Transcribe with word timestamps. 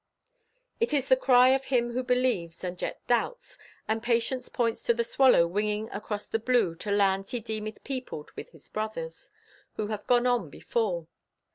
It 0.79 0.95
is 0.95 1.09
the 1.09 1.15
cry 1.15 1.49
of 1.49 1.65
him 1.65 1.91
who 1.91 2.01
believes 2.03 2.63
and 2.63 2.81
yet 2.81 3.05
doubts, 3.05 3.59
and 3.87 4.01
Patience 4.01 4.49
points 4.49 4.81
to 4.85 4.95
the 4.95 5.03
swallow 5.03 5.45
winging 5.45 5.91
across 5.91 6.25
the 6.25 6.39
blue 6.39 6.73
"to 6.77 6.89
lands 6.89 7.29
he 7.29 7.39
deemeth 7.39 7.83
peopled 7.83 8.31
with 8.35 8.49
his 8.49 8.67
brothers" 8.67 9.29
who 9.75 9.89
have 9.89 10.07
gone 10.07 10.25
on 10.25 10.49
before. 10.49 11.05